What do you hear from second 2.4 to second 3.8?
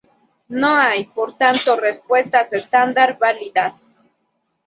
estándar válidas.